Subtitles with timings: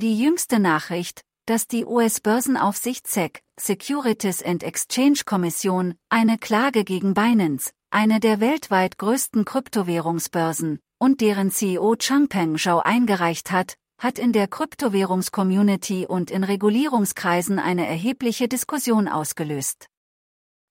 [0.00, 7.70] Die jüngste Nachricht, dass die US-Börsenaufsicht SEC, Securities and Exchange Commission, eine Klage gegen Binance,
[7.90, 14.48] eine der weltweit größten Kryptowährungsbörsen, und deren CEO Changpeng Zhao eingereicht hat, hat in der
[14.48, 19.86] Kryptowährungscommunity und in Regulierungskreisen eine erhebliche Diskussion ausgelöst.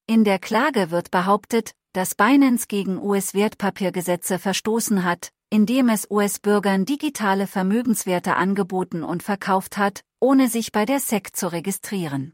[0.06, 7.46] In der Klage wird behauptet, dass Binance gegen US-Wertpapiergesetze verstoßen hat, indem es US-Bürgern digitale
[7.46, 12.34] Vermögenswerte angeboten und verkauft hat, ohne sich bei der SEC zu registrieren.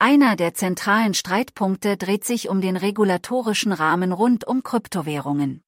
[0.00, 5.62] Einer der zentralen Streitpunkte dreht sich um den regulatorischen Rahmen rund um Kryptowährungen.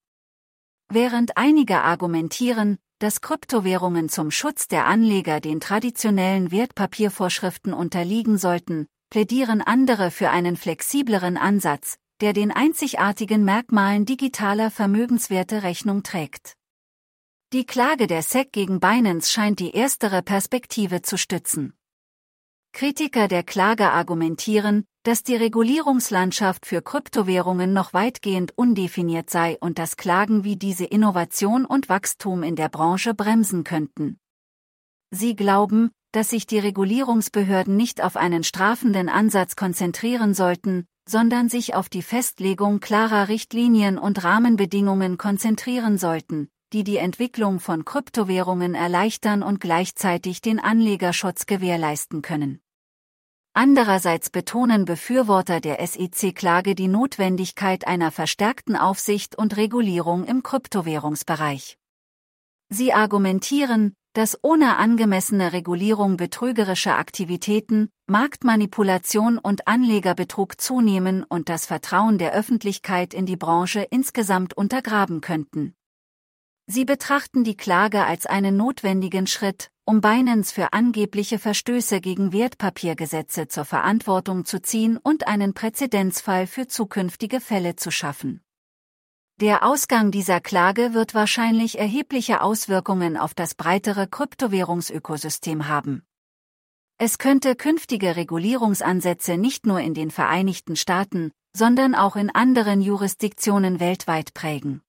[0.88, 9.62] Während einige argumentieren, dass Kryptowährungen zum Schutz der Anleger den traditionellen Wertpapiervorschriften unterliegen sollten, plädieren
[9.62, 16.54] andere für einen flexibleren Ansatz, der den einzigartigen Merkmalen digitaler Vermögenswerte Rechnung trägt.
[17.52, 21.72] Die Klage der SEC gegen Binance scheint die erstere Perspektive zu stützen.
[22.72, 29.96] Kritiker der Klage argumentieren, dass die Regulierungslandschaft für Kryptowährungen noch weitgehend undefiniert sei und dass
[29.96, 34.19] Klagen wie diese Innovation und Wachstum in der Branche bremsen könnten.
[35.11, 41.75] Sie glauben, dass sich die Regulierungsbehörden nicht auf einen strafenden Ansatz konzentrieren sollten, sondern sich
[41.75, 49.42] auf die Festlegung klarer Richtlinien und Rahmenbedingungen konzentrieren sollten, die die Entwicklung von Kryptowährungen erleichtern
[49.42, 52.61] und gleichzeitig den Anlegerschutz gewährleisten können.
[53.55, 61.79] Andererseits betonen Befürworter der SEC-Klage die Notwendigkeit einer verstärkten Aufsicht und Regulierung im Kryptowährungsbereich.
[62.69, 72.19] Sie argumentieren, dass ohne angemessene Regulierung betrügerische Aktivitäten, Marktmanipulation und Anlegerbetrug zunehmen und das Vertrauen
[72.19, 75.77] der Öffentlichkeit in die Branche insgesamt untergraben könnten.
[76.66, 83.46] Sie betrachten die Klage als einen notwendigen Schritt, um Binance für angebliche Verstöße gegen Wertpapiergesetze
[83.46, 88.40] zur Verantwortung zu ziehen und einen Präzedenzfall für zukünftige Fälle zu schaffen.
[89.40, 96.02] Der Ausgang dieser Klage wird wahrscheinlich erhebliche Auswirkungen auf das breitere Kryptowährungsökosystem haben.
[96.96, 103.78] Es könnte künftige Regulierungsansätze nicht nur in den Vereinigten Staaten, sondern auch in anderen Jurisdiktionen
[103.78, 104.82] weltweit prägen.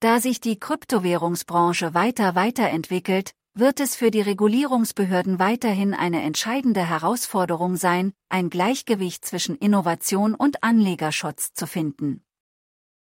[0.00, 7.76] Da sich die Kryptowährungsbranche weiter weiterentwickelt, wird es für die Regulierungsbehörden weiterhin eine entscheidende Herausforderung
[7.76, 12.24] sein, ein Gleichgewicht zwischen Innovation und Anlegerschutz zu finden.